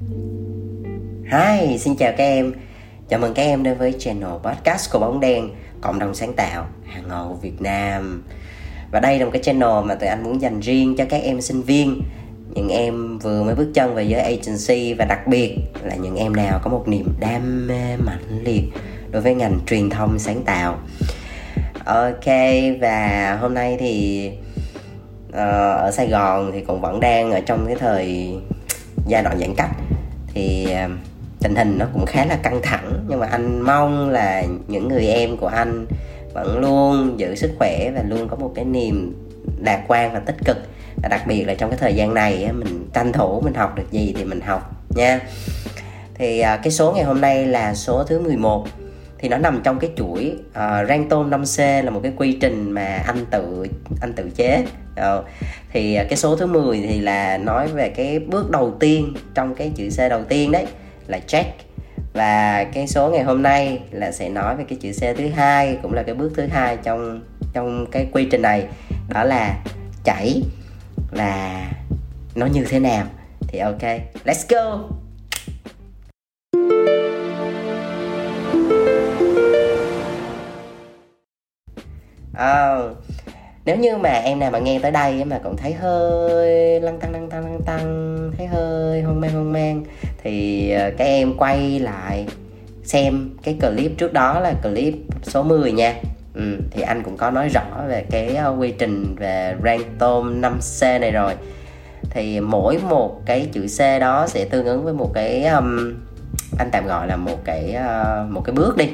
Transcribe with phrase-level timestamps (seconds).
[0.00, 2.52] Hi, xin chào các em.
[3.08, 6.66] Chào mừng các em đến với channel podcast của Bóng Đen Cộng đồng sáng tạo
[6.86, 8.24] hàng ngầu Việt Nam.
[8.90, 11.40] Và đây là một cái channel mà tụi anh muốn dành riêng cho các em
[11.40, 12.02] sinh viên
[12.54, 16.36] Những em vừa mới bước chân về giới agency Và đặc biệt là những em
[16.36, 18.64] nào có một niềm đam mê mãnh liệt
[19.10, 20.78] Đối với ngành truyền thông sáng tạo.
[21.84, 22.26] Ok,
[22.80, 24.30] và hôm nay thì
[25.28, 25.34] uh,
[25.78, 28.34] ở Sài Gòn thì cũng vẫn đang ở trong cái thời
[29.06, 29.70] giai đoạn giãn cách
[30.38, 30.88] thì à,
[31.40, 33.04] tình hình nó cũng khá là căng thẳng.
[33.08, 35.86] Nhưng mà anh mong là những người em của anh
[36.34, 39.14] vẫn luôn giữ sức khỏe và luôn có một cái niềm
[39.58, 40.56] lạc quan và tích cực.
[41.02, 43.90] Và đặc biệt là trong cái thời gian này mình tranh thủ mình học được
[43.90, 45.20] gì thì mình học nha.
[46.14, 48.66] Thì à, cái số ngày hôm nay là số thứ 11
[49.18, 53.02] thì nó nằm trong cái chuỗi uh, tôm 5C là một cái quy trình mà
[53.06, 53.66] anh tự
[54.00, 54.64] anh tự chế.
[54.98, 55.24] Ờ,
[55.72, 59.54] thì ờ, cái số thứ 10 thì là nói về cái bước đầu tiên trong
[59.54, 60.66] cái chữ C đầu tiên đấy
[61.06, 61.48] là check.
[62.12, 65.78] Và cái số ngày hôm nay là sẽ nói về cái chữ C thứ hai
[65.82, 67.20] cũng là cái bước thứ hai trong
[67.52, 68.64] trong cái quy trình này.
[69.08, 69.54] Đó là
[70.04, 70.42] chảy
[71.12, 71.64] là
[72.34, 73.06] nó như thế nào.
[73.48, 73.82] Thì ok
[74.24, 74.88] let's go!
[82.40, 82.96] Oh,
[83.68, 87.12] nếu như mà em nào mà nghe tới đây mà cũng thấy hơi lăng tăng
[87.12, 89.84] lăng tăng lăng tăng thấy hơi hoang mang hoang mang
[90.22, 92.26] thì ờ, các em quay lại
[92.84, 95.94] xem cái clip trước đó là clip số 10 nha.
[96.34, 100.40] Ừ, thì anh cũng có nói rõ về cái uh, quy trình về rang tôm
[100.40, 101.34] 5C này rồi.
[102.10, 105.94] Thì mỗi một cái chữ C đó sẽ tương ứng với một cái um,
[106.58, 108.88] anh tạm gọi là một cái uh, một cái bước đi.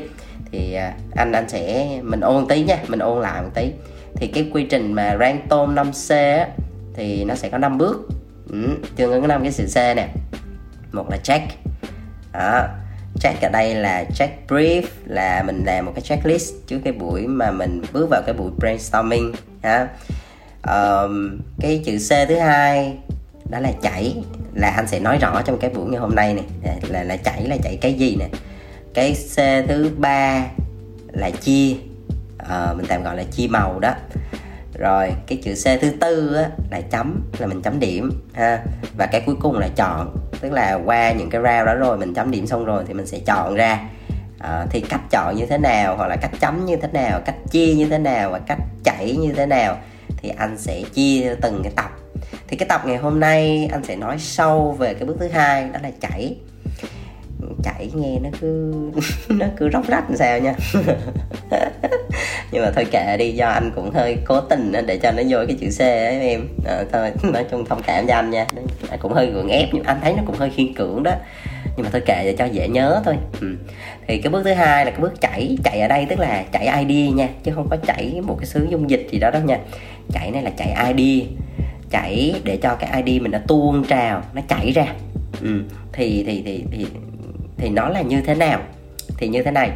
[0.52, 3.72] Thì uh, anh anh sẽ mình ôn tí nha mình ôn lại một tí
[4.16, 6.48] thì cái quy trình mà rang tôm 5C á,
[6.94, 8.08] thì nó sẽ có 5 bước.
[8.50, 10.08] Ừ, tương ứng năm cái chữ C nè.
[10.92, 11.44] Một là check.
[12.32, 12.68] Đó.
[13.20, 17.26] Check ở đây là check brief là mình làm một cái checklist trước cái buổi
[17.26, 19.88] mà mình bước vào cái buổi brainstorming ha.
[20.62, 22.98] Um, cái chữ C thứ hai
[23.50, 24.16] đó là chảy
[24.54, 26.44] là anh sẽ nói rõ trong cái buổi ngày hôm nay này.
[26.62, 28.28] Là, là, là chảy là chảy cái gì nè.
[28.94, 29.36] Cái C
[29.68, 30.46] thứ ba
[31.12, 31.74] là chia
[32.42, 33.94] uh, mình tạm gọi là chia màu đó.
[34.78, 38.62] Rồi cái chữ C thứ tư á, là chấm là mình chấm điểm ha.
[38.96, 42.14] Và cái cuối cùng là chọn tức là qua những cái round đó rồi mình
[42.14, 43.88] chấm điểm xong rồi thì mình sẽ chọn ra.
[44.38, 47.34] À, thì cách chọn như thế nào hoặc là cách chấm như thế nào cách
[47.50, 49.76] chia như thế nào và cách chảy như thế nào
[50.16, 51.90] thì anh sẽ chia từng cái tập.
[52.48, 55.68] Thì cái tập ngày hôm nay anh sẽ nói sâu về cái bước thứ hai
[55.72, 56.36] đó là chảy
[57.64, 58.72] chạy nghe nó cứ
[59.28, 60.54] nó cứ róc rách làm sao nha.
[62.52, 65.38] Nhưng mà thôi kệ đi do anh cũng hơi cố tình để cho nó vô
[65.46, 66.48] cái chữ C ấy em.
[66.66, 68.46] À, thôi nói chung thông cảm cho anh nha.
[68.90, 71.12] Anh cũng hơi gượng ép nhưng anh thấy nó cũng hơi khiên cưỡng đó.
[71.76, 73.14] Nhưng mà thôi kệ để cho dễ nhớ thôi.
[73.40, 73.56] Ừ.
[74.06, 76.86] thì cái bước thứ hai là cái bước chảy chạy ở đây tức là chạy
[76.86, 79.58] ID nha chứ không có chảy một cái xứ dung dịch gì đó đâu nha.
[80.12, 81.24] Chạy này là chạy ID
[81.90, 84.86] chảy để cho cái ID mình nó tuôn trào nó chảy ra.
[85.42, 85.62] Ừ.
[85.92, 86.86] thì thì thì thì
[87.56, 88.60] thì nó là như thế nào?
[89.18, 89.70] Thì như thế này.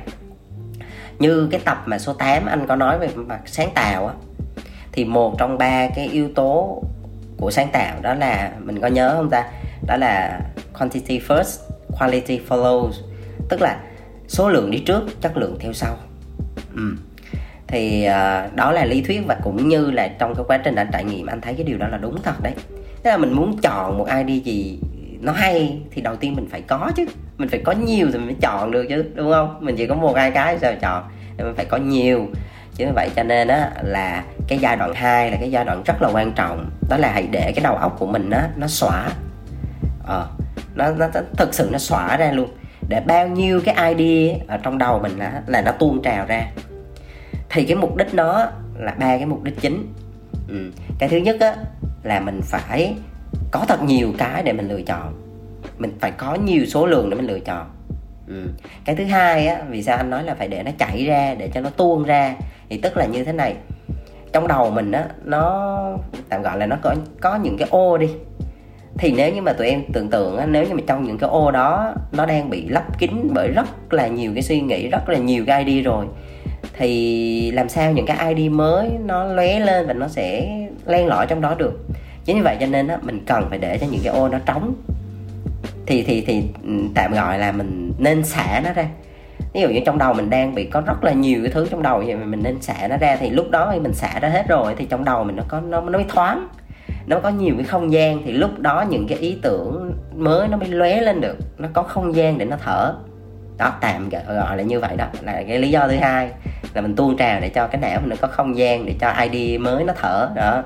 [1.19, 4.15] Như cái tập mà số 8 anh có nói về mặt sáng tạo á
[4.93, 6.83] thì một trong ba cái yếu tố
[7.37, 9.44] của sáng tạo đó là mình có nhớ không ta?
[9.87, 10.41] Đó là
[10.78, 11.59] quantity first
[11.99, 12.93] quality follows.
[13.49, 13.81] Tức là
[14.28, 15.97] số lượng đi trước chất lượng theo sau.
[16.77, 16.83] Ừ.
[17.67, 20.88] thì uh, đó là lý thuyết và cũng như là trong cái quá trình anh
[20.93, 22.53] trải nghiệm anh thấy cái điều đó là đúng thật đấy.
[23.03, 24.78] Tức là mình muốn chọn một ID gì
[25.21, 27.06] nó hay thì đầu tiên mình phải có chứ.
[27.39, 29.56] Mình phải có nhiều thì mình mới chọn được chứ đúng không?
[29.61, 31.05] Mình chỉ có một hai cái sao chọn.
[31.39, 32.27] Thì mình phải có nhiều.
[32.75, 36.03] Chứ vậy cho nên á là cái giai đoạn 2 là cái giai đoạn rất
[36.03, 36.71] là quan trọng.
[36.89, 39.09] Đó là hãy để cái đầu óc của mình á nó xóa.
[40.06, 40.29] Ờ
[40.75, 42.49] nó, nó, nó thực sự nó xóa ra luôn.
[42.89, 46.47] Để bao nhiêu cái ID ở trong đầu mình là, là nó tuôn trào ra.
[47.50, 48.47] Thì cái mục đích nó
[48.79, 49.95] là ba cái mục đích chính.
[50.49, 50.71] Ừ.
[50.99, 51.55] cái thứ nhất á
[52.03, 52.95] là mình phải
[53.51, 55.15] có thật nhiều cái để mình lựa chọn.
[55.79, 57.67] Mình phải có nhiều số lượng để mình lựa chọn.
[58.29, 58.49] Ừ.
[58.85, 61.50] cái thứ hai á vì sao anh nói là phải để nó chảy ra để
[61.55, 62.35] cho nó tuôn ra
[62.69, 63.55] thì tức là như thế này.
[64.33, 65.79] Trong đầu mình á nó
[66.29, 68.09] tạm gọi là nó có có những cái ô đi.
[68.99, 71.31] Thì nếu như mà tụi em tưởng tượng á, nếu như mà trong những cái
[71.31, 75.09] ô đó nó đang bị lấp kín bởi rất là nhiều cái suy nghĩ rất
[75.09, 76.06] là nhiều cái ID rồi
[76.79, 81.27] thì làm sao những cái ID mới nó lóe lên và nó sẽ len lỏi
[81.27, 81.81] trong đó được
[82.29, 84.39] chính vì vậy cho nên á, mình cần phải để cho những cái ô nó
[84.47, 84.75] trống.
[85.87, 88.89] Thì thì thì ừ, tạm gọi là mình nên xả nó ra.
[89.55, 91.83] Ví dụ như trong đầu mình đang bị có rất là nhiều cái thứ trong
[91.83, 94.49] đầu vậy mình nên xả nó ra thì lúc đó khi mình xả ra hết
[94.49, 96.49] rồi thì trong đầu mình nó có nó nó mới thoáng
[97.07, 98.23] nó có nhiều cái không gian.
[98.25, 101.83] Thì lúc đó những cái ý tưởng mới nó mới lóe lên được nó có
[101.83, 102.95] không gian để nó thở
[103.58, 106.31] đó tạm gọi là như vậy đó, là cái lý do thứ hai
[106.75, 109.12] là mình tuôn trào để cho cái não mình nó có không gian để cho
[109.31, 110.62] ID mới nó thở, đó.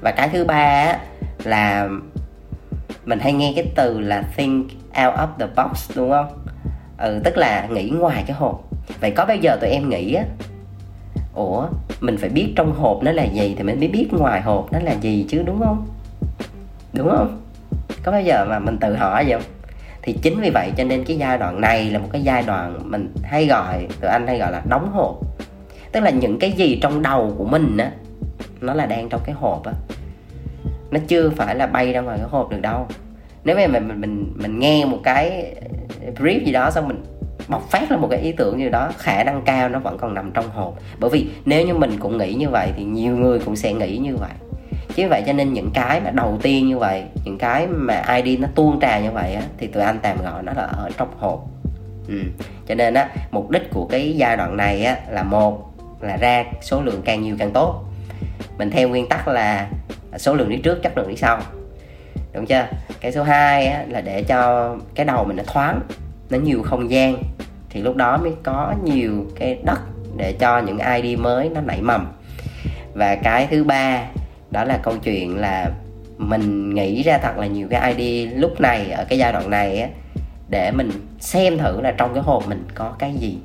[0.00, 0.98] Và cái thứ ba
[1.44, 1.88] là
[3.04, 4.66] mình hay nghe cái từ là think
[5.04, 6.38] out of the box, đúng không?
[6.98, 8.64] Ừ tức là nghĩ ngoài cái hộp.
[9.00, 10.24] Vậy có bao giờ tụi em nghĩ á,
[11.34, 11.66] ủa,
[12.00, 14.78] mình phải biết trong hộp nó là gì thì mình mới biết ngoài hộp nó
[14.82, 15.86] là gì chứ, đúng không?
[16.92, 17.40] Đúng không?
[18.02, 19.50] Có bao giờ mà mình tự hỏi vậy không?
[20.04, 22.78] Thì chính vì vậy cho nên cái giai đoạn này là một cái giai đoạn
[22.90, 25.20] mình hay gọi tụi anh hay gọi là đóng hộp.
[25.92, 27.90] Tức là những cái gì trong đầu của mình á
[28.60, 29.72] nó là đang trong cái hộp á.
[30.90, 32.86] Nó chưa phải là bay ra ngoài cái hộp được đâu.
[33.44, 35.54] Nếu mà mình mình mình, mình nghe một cái
[36.16, 37.02] brief gì đó xong mình
[37.48, 40.14] bộc phát ra một cái ý tưởng như đó khả năng cao nó vẫn còn
[40.14, 40.74] nằm trong hộp.
[41.00, 43.98] Bởi vì nếu như mình cũng nghĩ như vậy thì nhiều người cũng sẽ nghĩ
[43.98, 44.30] như vậy
[44.94, 48.40] chính vậy cho nên những cái mà đầu tiên như vậy những cái mà id
[48.40, 51.08] nó tuôn trào như vậy á, thì tụi anh tạm gọi nó là ở trong
[51.18, 51.44] hộp.
[52.08, 52.22] Ừ.
[52.66, 56.44] cho nên á mục đích của cái giai đoạn này á là một là ra
[56.62, 57.84] số lượng càng nhiều càng tốt.
[58.58, 59.68] Mình theo nguyên tắc là
[60.16, 61.40] số lượng đi trước chất lượng đi sau.
[62.32, 62.66] Đúng chưa?
[63.00, 65.80] Cái số 2 á, là để cho cái đầu mình nó thoáng
[66.30, 67.16] nó nhiều không gian.
[67.70, 69.80] Thì lúc đó mới có nhiều cái đất
[70.16, 72.12] để cho những ID mới nó nảy mầm.
[72.94, 74.06] Và cái thứ ba
[74.54, 75.70] đó là câu chuyện là
[76.18, 79.80] mình nghĩ ra thật là nhiều cái ID lúc này, ở cái giai đoạn này
[79.80, 79.88] á,
[80.48, 80.90] để mình
[81.20, 83.38] xem thử là trong cái hộp mình có cái gì.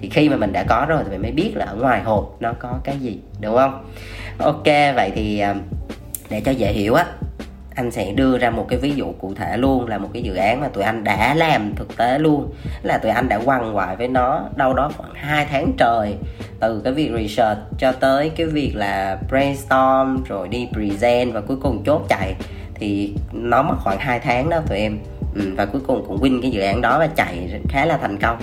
[0.00, 2.36] Thì khi mà mình đã có rồi thì mình mới biết là ở ngoài hộp
[2.40, 3.84] nó có cái gì, đúng không?
[4.38, 4.64] Ok,
[4.96, 5.54] vậy thì à,
[6.30, 7.06] để cho dễ hiểu á
[7.74, 10.34] anh sẽ đưa ra một cái ví dụ cụ thể luôn là một cái dự
[10.34, 13.96] án mà tụi anh đã làm thực tế luôn là tụi anh đã quằn quại
[13.96, 16.16] với nó đâu đó khoảng 2 tháng trời
[16.60, 21.56] từ cái việc research cho tới cái việc là brainstorm rồi đi present và cuối
[21.62, 22.34] cùng chốt chạy
[22.74, 24.98] thì nó mất khoảng 2 tháng đó tụi em.
[25.34, 28.18] Ừ, và cuối cùng cũng win cái dự án đó và chạy khá là thành
[28.18, 28.38] công.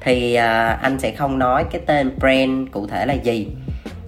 [0.00, 3.48] Thì uh, anh sẽ không nói cái tên brand cụ thể là gì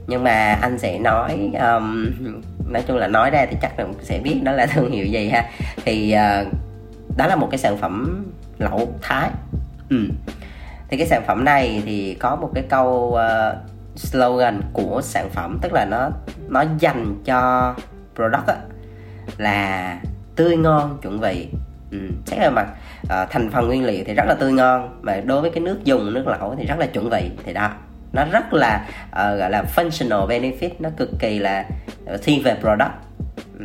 [0.07, 2.11] nhưng mà anh sẽ nói um,
[2.73, 5.29] nói chung là nói ra thì chắc là sẽ biết đó là thương hiệu gì
[5.29, 5.51] ha
[5.85, 6.53] thì uh,
[7.17, 8.25] đó là một cái sản phẩm
[8.59, 9.31] lẩu thái
[9.91, 9.97] ừ.
[10.89, 13.57] thì cái sản phẩm này thì có một cái câu uh,
[13.97, 16.11] slogan của sản phẩm tức là nó
[16.49, 17.75] nó dành cho
[18.15, 18.57] product á,
[19.39, 19.99] là
[20.37, 21.49] tươi ngon chuẩn vị
[21.91, 21.99] ừ.
[22.27, 22.67] xét về mặt
[23.03, 25.85] uh, thành phần nguyên liệu thì rất là tươi ngon mà đối với cái nước
[25.85, 27.71] dùng nước lẩu thì rất là chuẩn vị thì đó
[28.13, 31.65] nó rất là uh, gọi là functional benefit nó cực kỳ là
[32.23, 32.93] thiên về product
[33.59, 33.65] ừ.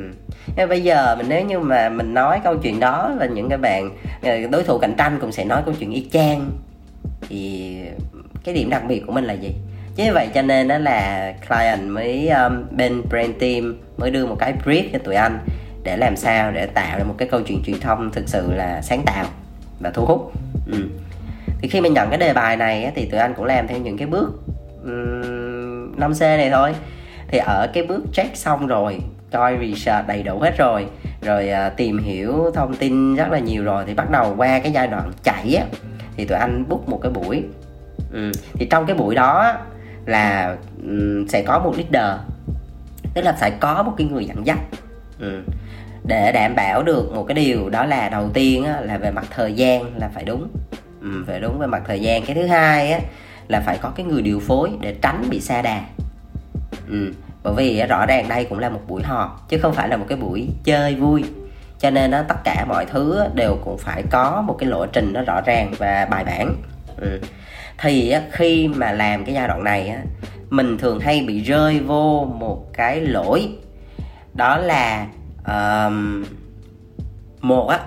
[0.70, 3.90] Bây giờ mình nếu như mà mình nói câu chuyện đó và những cái bạn
[4.22, 6.52] ờ, đối thủ cạnh tranh cũng sẽ nói câu chuyện y chang
[7.30, 7.76] thì
[8.44, 9.56] cái điểm đặc biệt của mình là gì
[9.96, 14.36] chứ vậy cho nên đó là client mới um, bên brand team mới đưa một
[14.40, 15.40] cái brief cho tụi anh
[15.84, 18.82] để làm sao để tạo ra một cái câu chuyện truyền thông thực sự là
[18.82, 19.26] sáng tạo
[19.80, 20.32] và thu hút
[20.72, 20.90] ừ
[21.62, 23.98] thì khi mình nhận cái đề bài này thì tụi anh cũng làm theo những
[23.98, 24.44] cái bước
[24.84, 26.76] um, 5C này thôi
[27.28, 29.00] thì ở cái bước check xong rồi
[29.32, 30.88] coi research đầy đủ hết rồi
[31.22, 34.72] rồi uh, tìm hiểu thông tin rất là nhiều rồi thì bắt đầu qua cái
[34.72, 35.66] giai đoạn chạy á
[36.18, 37.44] thì tụi anh book một cái buổi
[38.12, 38.32] ừ.
[38.54, 39.54] thì trong cái buổi đó
[40.06, 42.20] là um, sẽ có một leader
[43.14, 44.60] tức là phải có một cái người dẫn dắt
[45.20, 45.42] ừ.
[46.04, 49.26] để đảm bảo được một cái điều đó là đầu tiên á, là về mặt
[49.30, 50.48] thời gian là phải đúng
[51.02, 52.26] ừ, phải đúng về mặt thời gian.
[52.26, 53.00] Cái thứ hai á,
[53.48, 55.82] là phải có cái người điều phối để tránh bị xa đà.
[56.90, 57.14] Ừ.
[57.44, 60.06] bởi vì rõ ràng đây cũng là một buổi họp chứ không phải là một
[60.10, 61.24] cái buổi chơi vui.
[61.80, 65.14] Cho nên đó, tất cả mọi thứ đều cũng phải có một cái lộ trình
[65.14, 66.56] nó rõ ràng và bài bản.
[66.98, 67.20] Ừ.
[67.78, 69.96] thì khi mà làm cái giai đoạn này
[70.50, 73.50] mình thường hay bị rơi vô một cái lỗi.
[74.34, 75.08] Đó là
[75.48, 76.26] um,
[77.42, 77.80] một á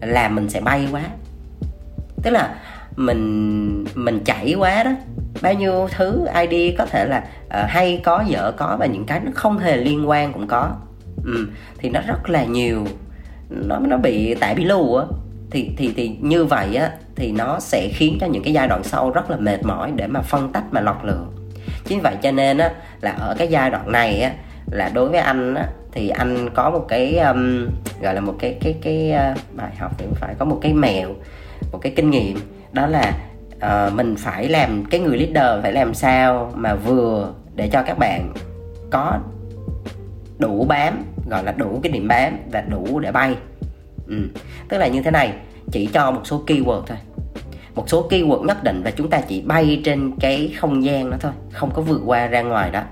[0.00, 1.02] là mình sẽ bay quá
[2.22, 2.54] tức là
[2.96, 4.90] mình mình chạy quá đó
[5.42, 9.20] bao nhiêu thứ id có thể là uh, hay có dở có và những cái
[9.20, 10.70] nó không hề liên quan cũng có.
[11.24, 11.48] Ừ,
[11.78, 12.86] thì nó rất là nhiều.
[13.48, 15.04] Nó nó bị tại bị lưu á.
[15.50, 18.84] Thì thì thì như vậy á thì nó sẽ khiến cho những cái giai đoạn
[18.84, 21.26] sau rất là mệt mỏi để mà phân tách mà lọc lựa
[21.84, 24.32] chính vậy cho nên á là ở cái giai đoạn này á
[24.70, 27.66] là đối với anh á thì anh có một cái um,
[28.00, 31.08] gọi là một cái cái cái uh, bài học thì phải có một cái mèo
[31.72, 32.38] một cái kinh nghiệm
[32.72, 33.12] đó là
[33.56, 37.98] uh, mình phải làm cái người leader phải làm sao mà vừa để cho các
[37.98, 38.32] bạn
[38.90, 39.18] có
[40.38, 43.36] đủ bám gọi là đủ cái điểm bám và đủ để bay.
[44.06, 44.16] Ừ.
[44.68, 45.32] tức là như thế này
[45.72, 46.98] chỉ cho một số keyword thôi.
[47.74, 51.16] Một số keyword nhất định và chúng ta chỉ bay trên cái không gian đó
[51.20, 52.82] thôi không có vượt qua ra ngoài đó.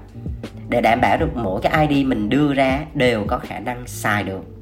[0.69, 4.23] Để đảm bảo được mỗi cái id mình đưa ra đều có khả năng xài
[4.23, 4.58] được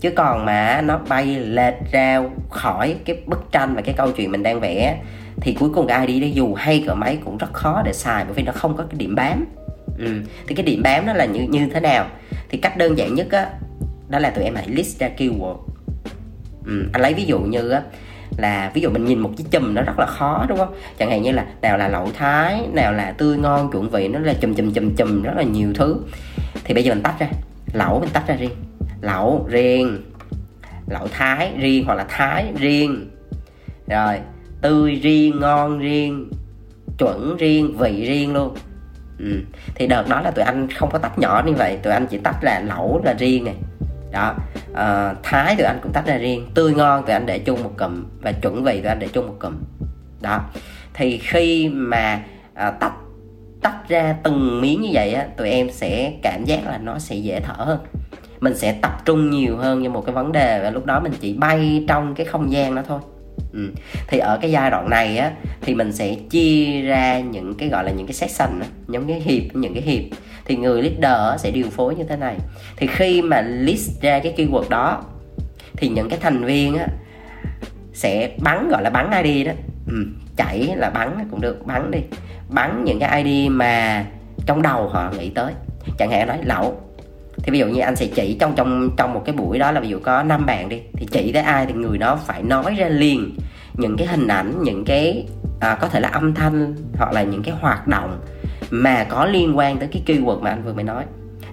[0.00, 4.30] chứ còn mà nó bay lệch ra khỏi cái bức tranh và cái câu chuyện
[4.30, 4.98] mình đang vẽ,
[5.40, 8.24] thì cuối cùng cái ID đó dù hay cỡ mấy cũng rất khó để xài
[8.24, 9.44] bởi vì nó không có cái điểm bám
[9.98, 10.12] ừ.
[10.46, 12.06] thì cái điểm bám nó là như như thế nào
[12.48, 13.50] thì cách đơn giản nhất á,
[14.08, 15.56] đó là tụi em hãy list ra keyword
[16.66, 16.88] ừ.
[16.92, 17.82] anh lấy ví dụ như á,
[18.36, 21.10] là ví dụ mình nhìn một cái chùm nó rất là khó, đúng không chẳng
[21.10, 24.34] hạn như là nào là lẩu thái, nào là tươi ngon, chuẩn vị, nó là
[24.40, 25.96] chùm chùm chùm chùm, rất là nhiều thứ
[26.64, 27.28] thì bây giờ mình tách ra,
[27.72, 28.50] lẩu mình tách ra riêng
[29.00, 30.02] lẩu riêng.
[30.86, 33.10] Lẩu thái riêng hoặc là thái riêng.
[33.88, 34.18] Rồi
[34.62, 36.30] tươi riêng ngon riêng
[36.98, 38.54] chuẩn riêng vị riêng luôn.
[39.18, 39.40] Ừ.
[39.74, 42.18] thì đợt đó là tụi anh không có tách nhỏ như vậy tụi anh chỉ
[42.18, 43.54] tách là lẩu là riêng này.
[44.12, 44.34] Đó
[44.74, 47.72] à, thái tụi anh cũng tách ra riêng tươi ngon tụi anh để chung một
[47.78, 49.54] cụm và chuẩn vị tụi anh để chung một cụm.
[50.20, 50.40] Đó
[50.94, 52.22] thì khi mà
[52.54, 52.92] à, tách
[53.62, 57.16] tách ra từng miếng như vậy á tụi em sẽ cảm giác là nó sẽ
[57.16, 57.78] dễ thở hơn
[58.40, 61.12] mình sẽ tập trung nhiều hơn cho một cái vấn đề và lúc đó mình
[61.20, 63.00] chỉ bay trong cái không gian đó thôi.
[63.52, 63.70] Ừ.
[64.08, 67.84] thì ở cái giai đoạn này á thì mình sẽ chia ra những cái gọi
[67.84, 70.18] là những cái section á, những cái hiệp những cái hiệp.
[70.44, 72.36] Thì người leader sẽ điều phối như thế này.
[72.76, 75.02] Thì khi mà list ra cái keyword đó
[75.76, 76.86] thì những cái thành viên á
[77.92, 79.52] sẽ bắn gọi là bắn ID đó.
[79.86, 80.06] Ừ,
[80.36, 82.00] chảy là bắn cũng được bắn đi.
[82.48, 84.04] Bắn những cái ID mà
[84.46, 85.52] trong đầu họ nghĩ tới.
[85.98, 86.80] Chẳng hạn nói lẩu
[87.42, 89.80] thì ví dụ như anh sẽ chỉ trong trong trong một cái buổi đó là
[89.80, 92.74] ví dụ có năm bạn đi thì chỉ tới ai thì người đó phải nói
[92.78, 93.36] ra liền
[93.74, 95.26] những cái hình ảnh những cái
[95.60, 98.20] à, có thể là âm thanh hoặc là những cái hoạt động
[98.70, 101.04] mà có liên quan tới cái keyword mà anh vừa mới nói.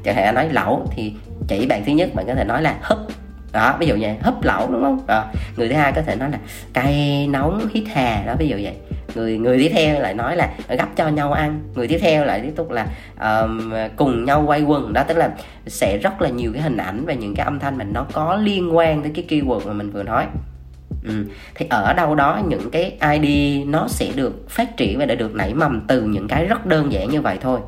[0.03, 1.13] Chẳng hạn anh nói lẩu thì
[1.47, 2.97] chỉ bạn thứ nhất bạn có thể nói là húp.
[3.51, 4.99] Đó ví dụ như húp lẩu đúng không?
[5.07, 5.25] À,
[5.57, 6.39] người thứ hai có thể nói là
[6.73, 8.75] cay nóng hít hà đó ví dụ vậy
[9.17, 11.59] người người tiếp theo lại nói là gấp cho nhau ăn.
[11.75, 12.87] Người tiếp theo lại tiếp tục là
[13.21, 14.93] um, cùng nhau quay quần.
[14.93, 15.31] Đó tức là
[15.67, 18.35] sẽ rất là nhiều cái hình ảnh và những cái âm thanh mà nó có
[18.35, 20.25] liên quan tới cái keyword mà mình vừa nói.
[21.03, 21.25] Ừ.
[21.55, 25.35] thì ở đâu đó những cái ID nó sẽ được phát triển và đã được
[25.35, 27.59] nảy mầm từ những cái rất đơn giản như vậy thôi.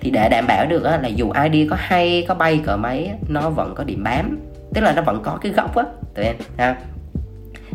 [0.00, 3.50] Thì để đảm bảo được là dù ID có hay có bay cỡ mấy nó
[3.50, 4.38] vẫn có điểm bám.
[4.74, 6.76] Tức là nó vẫn có cái gốc á tụi em ha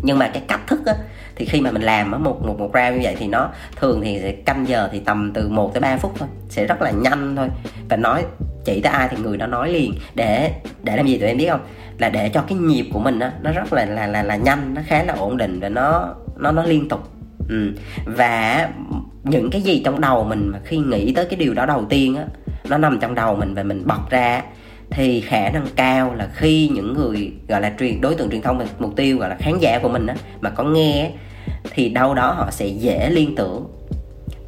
[0.04, 0.94] nhưng mà cái cách thức á,
[1.36, 4.02] thì khi mà mình làm ở một một một round như vậy thì nó thường
[4.04, 6.92] thì sẽ canh giờ thì tầm từ 1 tới 3 phút thôi, sẽ rất là
[6.92, 7.50] nhanh thôi.
[7.90, 8.24] Và nói,
[8.66, 9.94] chỉ tới ai thì người đó nói liền.
[10.16, 10.52] Để
[10.84, 11.62] để làm gì tụi em biết không?
[11.98, 14.74] Là để cho cái nhịp của mình á, nó rất là là là là nhanh,
[14.74, 17.10] nó khá là ổn định và nó nó nó liên tục.
[17.50, 17.72] Ừ.
[18.06, 18.70] và
[19.24, 22.16] những cái gì trong đầu mình mà khi nghĩ tới cái điều đó đầu tiên
[22.16, 22.24] á,
[22.70, 24.42] nó nằm trong đầu mình và mình bật ra
[24.96, 28.68] thì khả năng cao là khi những người, gọi là truyền, đối tượng truyền thông
[28.80, 31.12] mục tiêu, gọi là khán giả của mình á, mà có nghe
[31.72, 33.68] thì đâu đó họ sẽ dễ liên tưởng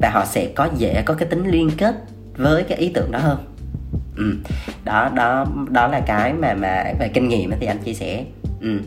[0.00, 1.94] và họ sẽ có dễ có cái tính liên kết
[2.36, 3.38] với cái ý tưởng đó hơn
[4.16, 4.34] ừ.
[4.84, 8.24] đó đó đó là cái mà mà về kinh nghiệm thì anh chia sẻ
[8.60, 8.80] ừ.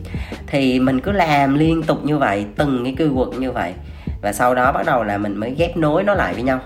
[0.46, 3.72] thì mình cứ làm liên tục như vậy, từng cái keyword như vậy
[4.22, 6.60] và sau đó bắt đầu là mình mới ghép nối nó lại với nhau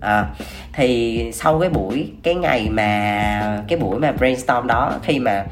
[0.00, 0.26] à,
[0.72, 5.44] thì sau cái buổi cái ngày mà cái buổi mà brainstorm đó khi mà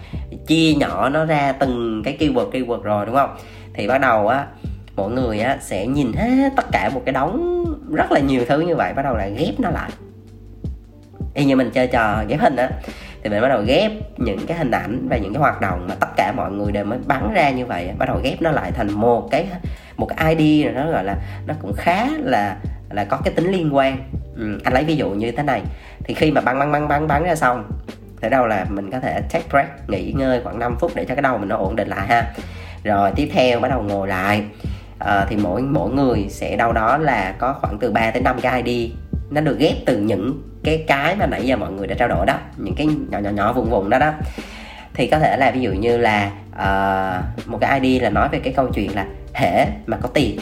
[0.47, 3.37] chia nhỏ nó ra từng cái keyword keyword rồi đúng không?
[3.75, 4.47] Thì bắt đầu á
[4.97, 8.61] mọi người á sẽ nhìn hết tất cả một cái đống rất là nhiều thứ
[8.61, 9.91] như vậy bắt đầu là ghép nó lại.
[11.35, 12.71] Y như mình chơi trò ghép hình á
[13.23, 15.95] thì mình bắt đầu ghép những cái hình ảnh và những cái hoạt động mà
[16.01, 18.73] tất cả mọi người đều mới bắn ra như vậy bắt đầu ghép nó lại
[18.73, 19.47] thành một cái
[19.97, 22.57] một cái ID rồi nó gọi là nó cũng khá là
[22.91, 23.99] là có cái tính liên quan.
[24.37, 25.63] Ừ, anh lấy ví dụ như thế này.
[26.05, 27.65] Thì khi mà bắn bắn bắn bắn bắn ra xong
[28.21, 31.15] thế đâu là mình có thể take break nghỉ ngơi khoảng 5 phút để cho
[31.15, 32.33] cái đầu mình nó ổn định lại ha.
[32.85, 34.45] Rồi tiếp theo bắt đầu ngồi lại.
[34.99, 38.41] À, thì mỗi mỗi người sẽ đâu đó là có khoảng từ 3 tới 5
[38.41, 38.91] cái ID
[39.31, 42.27] nó được ghép từ những cái cái mà nãy giờ mọi người đã trao đổi
[42.27, 44.13] đó những cái nhỏ nhỏ nhỏ vùng vùng đó đó.
[44.95, 48.41] Thì có thể là ví dụ như là uh, một cái ID là nói về
[48.45, 50.39] cái câu chuyện là hễ mà có tiền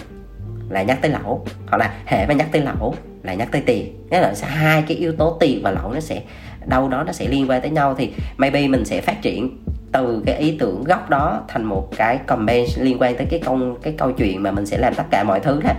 [0.69, 4.09] là nhắc tới lẩu hoặc là hệ mà nhắc tới lẩu là nhắc tới tiền.
[4.11, 6.23] Nghĩa là sẽ hai cái yếu tố tiền và lẩu nó sẽ
[6.67, 7.95] đâu đó nó sẽ liên quan tới nhau.
[7.99, 9.59] Thì maybe mình sẽ phát triển
[9.93, 13.77] từ cái ý tưởng gốc đó thành một cái comment liên quan tới cái công
[13.83, 15.75] cái câu chuyện mà mình sẽ làm tất cả mọi thứ là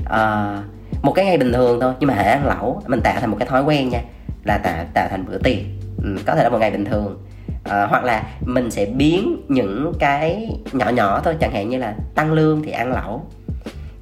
[0.00, 0.62] uh, ờ,
[1.02, 3.36] một cái ngày bình thường thôi nhưng mà hệ ăn lẩu mình tạo thành một
[3.38, 4.00] cái thói quen nha
[4.44, 7.18] là tạo tạo thành bữa tiền ừ, có thể là một ngày bình thường.
[7.64, 11.94] À, hoặc là mình sẽ biến những cái nhỏ nhỏ thôi chẳng hạn như là
[12.14, 13.26] tăng lương thì ăn lẩu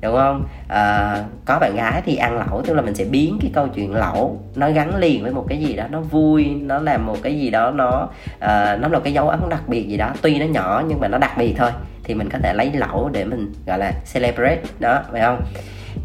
[0.00, 0.44] đúng không?
[0.68, 3.94] À, có bạn gái thì ăn lẩu tức là mình sẽ biến cái câu chuyện
[3.94, 7.38] lẩu nó gắn liền với một cái gì đó nó vui nó làm một cái
[7.38, 10.10] gì đó nó à, nó là cái dấu ấn đặc biệt gì đó.
[10.22, 11.70] Tuy nó nhỏ nhưng mà nó đặc biệt thôi
[12.04, 15.42] thì mình có thể lấy lẩu để mình gọi là celebrate đó phải không?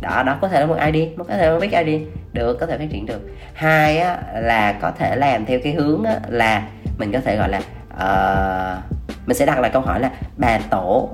[0.02, 2.02] Đó đó có thể là một ID một có thể là một big ID
[2.34, 3.22] được có thể phát triển được.
[3.54, 6.68] Hai á, là có thể làm theo cái hướng á, là
[6.98, 7.62] mình có thể gọi là
[7.94, 8.84] uh,
[9.28, 11.10] mình sẽ đặt lại câu hỏi là bà tổ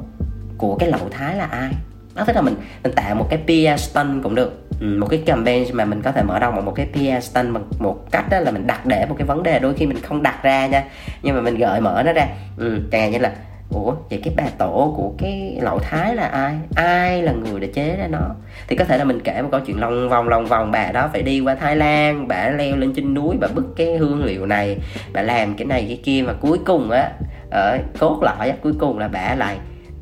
[0.57, 1.72] của cái lậu thái là ai?
[2.17, 4.63] Đó tức là mình mình tạo một cái PR stunt cũng được.
[4.79, 7.53] Ừ, một cái campaign mà mình có thể mở rộng bằng một cái PR stunt
[7.53, 10.01] bằng một cách đó là mình đặt để một cái vấn đề đôi khi mình
[10.01, 10.83] không đặt ra nha.
[11.24, 12.27] Nhưng mà mình gợi mở nó ra.
[12.57, 13.31] Ừ, chẳng hạn như là
[13.69, 16.55] ủa vậy cái bà tổ của cái lậu thái là ai?
[16.75, 18.19] Ai là người đã chế ra nó?
[18.67, 21.09] Thì có thể là mình kể một câu chuyện lòng vòng lòng vòng bà đó
[21.13, 24.45] phải đi qua thái lan bà leo lên trên núi bà bứt cái hương liệu
[24.45, 24.77] này
[25.13, 26.24] bà làm cái này cái kia.
[26.27, 27.12] Mà cuối cùng á
[27.51, 29.57] ở cốt lõi cuối cùng là bà lại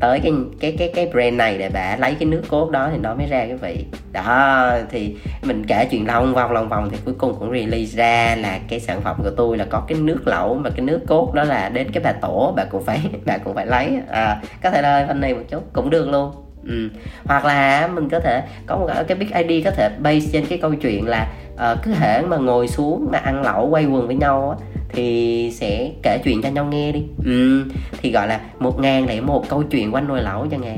[0.06, 2.98] tới cái cái cái cái brand này để bà lấy cái nước cốt đó thì
[2.98, 6.98] nó mới ra cái vị đó thì mình kể chuyện long vòng lòng vòng thì
[7.06, 10.28] cuối cùng cũng release ra là cái sản phẩm của tôi là có cái nước
[10.28, 13.38] lẩu mà cái nước cốt đó là đến cái bà tổ bà cũng phải bà
[13.38, 16.32] cũng phải lấy à, có thể là phần này một chút cũng được luôn
[16.68, 16.90] ừ.
[17.26, 20.58] hoặc là mình có thể có một cái big id có thể base trên cái
[20.58, 24.16] câu chuyện là uh, cứ hễ mà ngồi xuống mà ăn lẩu quay quần với
[24.16, 27.04] nhau á thì sẽ kể chuyện cho nhau nghe đi.
[27.26, 27.64] Ừ,
[28.02, 30.78] thì gọi là một ngàn lẻ một câu chuyện quanh nồi lẩu cho ngàn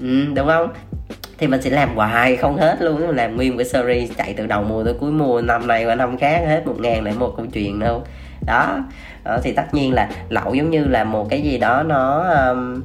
[0.00, 0.68] ừ, đúng không?
[1.38, 4.62] Thì mình sẽ làm hoài không hết luôn làm nguyên cái series chạy từ đầu
[4.62, 7.46] mùa tới cuối mùa năm này qua năm khác hết một ngàn lẻ một câu
[7.52, 8.02] chuyện đâu.
[8.46, 8.78] Đó.
[9.24, 12.82] Đó thì tất nhiên là lẩu giống như là một cái gì đó nó um,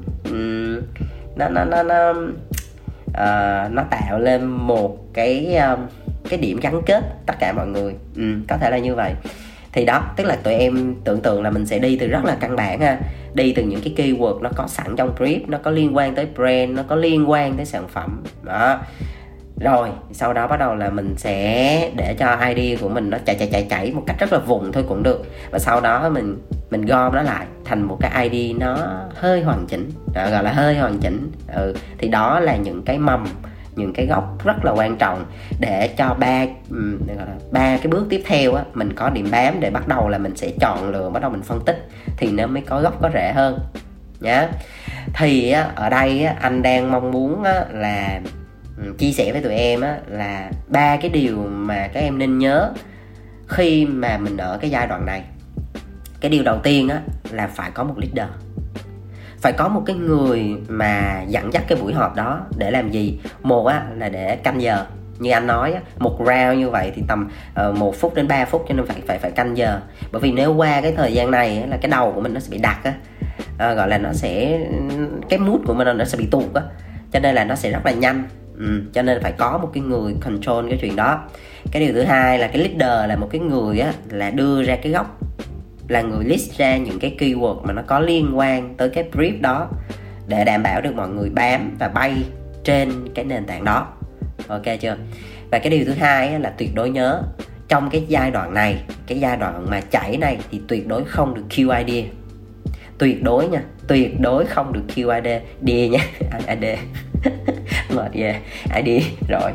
[1.36, 2.10] nó nó nó nó
[3.08, 5.80] uh, nó tạo lên một cái um,
[6.30, 7.94] cái điểm gắn kết tất cả mọi người.
[8.16, 9.14] Ừ, có thể là như vậy.
[9.74, 12.38] Thì đó tức là tụi em tưởng tượng là mình sẽ đi từ rất là
[12.40, 12.98] căn bản ha.
[13.34, 16.28] Đi từ những cái keyword nó có sẵn trong brief nó có liên quan tới
[16.36, 18.24] brand nó có liên quan tới sản phẩm.
[18.44, 18.80] Đó.
[19.60, 23.36] Rồi sau đó bắt đầu là mình sẽ để cho id của mình nó chạy
[23.36, 25.26] chạy chạy chạy một cách rất là vùng thôi cũng được.
[25.52, 26.38] Và sau đó mình
[26.70, 28.78] mình gom nó lại thành một cái id nó
[29.16, 29.90] hơi hoàn chỉnh.
[30.16, 31.32] Gọi là hơi hoàn chỉnh.
[31.54, 31.76] Ừ.
[31.98, 33.26] thì đó là những cái mầm
[33.78, 35.26] những cái góc rất là quan trọng
[35.60, 36.98] để cho ba ừ,
[37.52, 40.36] ba cái bước tiếp theo á mình có điểm bám để bắt đầu là mình
[40.36, 43.32] sẽ chọn lựa bắt đầu mình phân tích thì nó mới có góc có rễ
[43.36, 43.60] hơn
[44.20, 44.48] nhá.
[45.14, 48.22] Thì á, ở đây á, anh đang mong muốn á, là
[48.78, 52.38] ừ, chia sẻ với tụi em á, là ba cái điều mà các em nên
[52.38, 52.74] nhớ
[53.48, 55.24] khi mà mình ở cái giai đoạn này.
[56.22, 57.02] Cái điều đầu tiên á,
[57.32, 58.34] là phải có một leader
[59.42, 63.20] phải có một cái người mà dẫn dắt cái buổi họp đó để làm gì?
[63.44, 64.86] Một á là để canh giờ.
[65.20, 67.30] Như anh nói một round như vậy thì tầm
[67.70, 69.80] uh, một phút đến 3 phút cho nên phải phải phải canh giờ.
[70.12, 72.48] Bởi vì nếu qua cái thời gian này là cái đầu của mình nó sẽ
[72.52, 72.94] bị đặt á.
[73.58, 74.60] Ờ, gọi là nó sẽ
[75.30, 76.62] cái mút của mình nó sẽ bị tụt á.
[77.12, 78.24] Cho nên là nó sẽ rất là nhanh.
[78.58, 81.24] Ừ, cho nên phải có một cái người control cái chuyện đó.
[81.72, 84.76] Cái điều thứ hai là cái leader là một cái người á là đưa ra
[84.76, 85.20] cái góc
[85.88, 89.42] là người list ra những cái keyword mà nó có liên quan tới cái brief
[89.42, 89.70] đó
[90.28, 92.14] để đảm bảo được mọi người bám và bay
[92.64, 93.88] trên cái nền tảng đó.
[94.48, 94.98] Ok chưa?
[95.52, 97.22] Và cái điều thứ hai là tuyệt đối nhớ,
[97.68, 101.34] trong cái giai đoạn này, cái giai đoạn mà chảy này thì tuyệt đối không
[101.34, 102.04] được QID
[102.98, 106.00] tuyệt đối nha, tuyệt đối không được QID đi nha
[106.48, 106.80] ID
[107.96, 108.36] mệt về
[108.76, 109.52] ID rồi.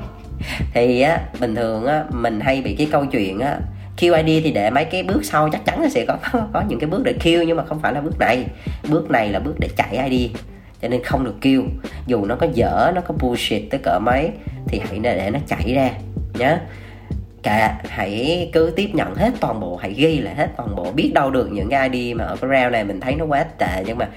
[0.74, 3.58] Thì á, bình thường á, mình hay bị cái câu chuyện á
[3.96, 6.16] QID thì để mấy cái bước sau chắc chắn là sẽ có
[6.52, 8.44] có những cái bước để Q nhưng mà không phải là bước này.
[8.88, 10.30] Bước này là bước để chạy ID
[10.82, 11.62] cho nên không được kêu
[12.06, 14.30] dù nó có dở, nó có bullshit tới cỡ mấy,
[14.66, 15.90] thì hãy để nó chạy ra
[16.38, 16.58] nhé
[17.42, 21.10] cả hãy cứ tiếp nhận hết toàn bộ, hãy ghi lại hết toàn bộ, biết
[21.14, 23.84] đâu được những cái ID mà ở cái round này mình thấy nó quá tệ,
[23.86, 24.08] nhưng mà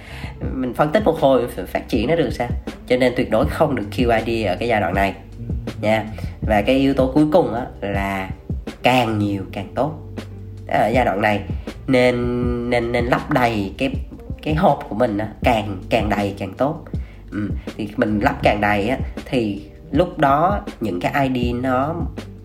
[0.53, 2.47] mình phân tích một hồi phát triển nó được sao?
[2.88, 5.13] Cho nên tuyệt đối không được QID ở cái giai đoạn này,
[5.81, 6.05] nha.
[6.41, 8.29] Và cái yếu tố cuối cùng á là
[8.86, 9.93] càng nhiều càng tốt.
[10.67, 11.41] Ở giai đoạn này.
[11.88, 12.15] Nên
[12.69, 13.89] nên nên lắp đầy cái
[14.41, 16.86] cái hộp của mình á, càng càng đầy càng tốt.
[17.32, 21.95] Ừ, thì mình lắp càng đầy á, thì lúc đó những cái ID nó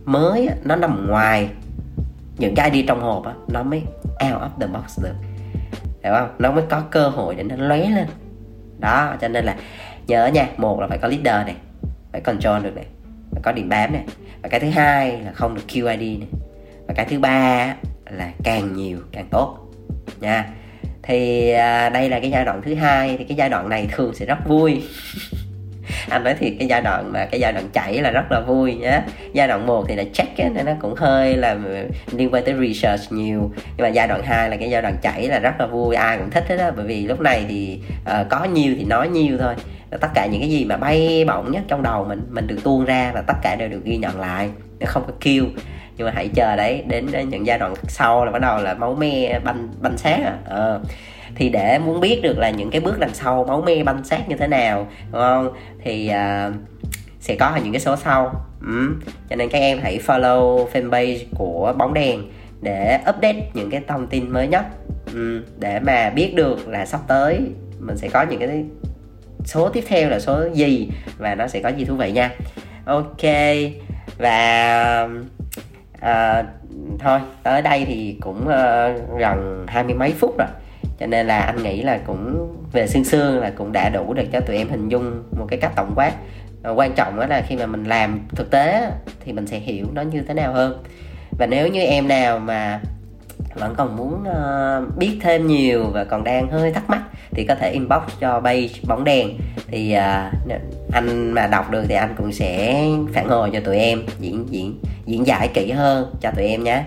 [0.05, 1.49] mới á, nó nằm ngoài
[2.39, 3.83] những cái ID trong hộp á, nó mới
[4.25, 5.15] out of the box được.
[6.05, 6.29] Hiểu không?
[6.39, 8.07] Nó mới có cơ hội để nó lóe lên.
[8.79, 9.57] Đó cho nên là
[10.07, 11.57] nhớ nha một là phải có leader này
[12.13, 12.87] phải control được này
[13.43, 14.05] có điểm bám này
[14.43, 16.29] và cái thứ hai là không được QID này
[16.87, 17.75] và cái thứ ba
[18.11, 19.59] là càng nhiều càng tốt.
[20.21, 20.47] Nha.
[21.03, 24.15] Thì à, đây là cái giai đoạn thứ hai thì cái giai đoạn này thường
[24.15, 24.83] sẽ rất vui.
[26.09, 28.75] Anh nói thiệt cái giai đoạn mà cái giai đoạn chảy là rất là vui
[28.75, 29.01] nhé
[29.33, 31.57] giai đoạn 1 thì là check ấy, nên nó cũng hơi là
[32.13, 33.51] liên quan tới research nhiều.
[33.77, 36.19] Nhưng mà giai đoạn 2 là cái giai đoạn chảy là rất là vui ai
[36.19, 36.71] cũng thích hết á.
[36.77, 39.55] Bởi vì lúc này thì uh, có nhiều thì nói nhiều thôi
[39.99, 42.85] tất cả những cái gì mà bay bổng nhất trong đầu mình mình được tuôn
[42.85, 44.51] ra và tất cả đều được ghi nhận lại
[44.81, 45.45] nó không có kêu
[45.97, 48.95] nhưng mà hãy chờ đấy đến những giai đoạn sau là bắt đầu là máu
[48.95, 50.39] me banh banh sát à.
[50.45, 50.81] ờ.
[51.35, 54.29] thì để muốn biết được là những cái bước đằng sau máu me banh sát
[54.29, 55.53] như thế nào đúng không
[55.85, 56.55] thì uh,
[57.21, 58.97] sẽ có những cái số sau ừ.
[59.31, 62.23] cho nên các em hãy follow fanpage của bóng đèn
[62.61, 64.65] để update những cái thông tin mới nhất
[65.15, 65.43] ừ.
[65.59, 67.41] để mà biết được là sắp tới
[67.79, 68.65] mình sẽ có những cái
[69.45, 70.91] số tiếp theo là số gì?
[71.19, 72.31] Và nó sẽ có gì thú vị nha.
[72.85, 73.23] Ok.
[74.19, 75.09] Và
[75.97, 76.47] uh,
[76.99, 80.49] thôi tới đây thì cũng uh, gần hai mươi mấy phút rồi.
[81.01, 84.27] Cho nên là anh nghĩ là cũng về xương xương là cũng đã đủ để
[84.33, 86.13] cho tụi em hình dung một cái cách tổng quát.
[86.75, 88.91] Quan trọng đó là khi mà mình làm thực tế
[89.25, 90.83] thì mình sẽ hiểu nó như thế nào hơn.
[91.39, 92.81] Và nếu như em nào mà
[93.55, 97.55] vẫn còn muốn uh, biết thêm nhiều và còn đang hơi thắc mắc thì có
[97.55, 99.29] thể inbox cho Bay bóng đèn.
[99.67, 100.53] Thì uh,
[100.93, 104.79] anh mà đọc được thì anh cũng sẽ phản hồi cho tụi em diễn diễn
[105.07, 106.85] diễn giải kỹ hơn cho tụi em nhé.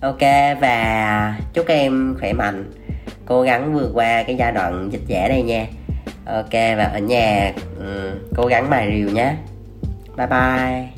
[0.00, 0.20] Ok
[0.60, 2.72] và chúc các em khỏe mạnh.
[3.26, 5.66] Cố gắng vượt qua cái giai đoạn dịch dễ đây nha.
[6.26, 9.34] Ok và ở nhà um, cố gắng mài rìu nhé.
[10.16, 10.97] Bye bye.